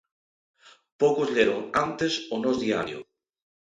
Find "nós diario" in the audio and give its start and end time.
2.43-2.99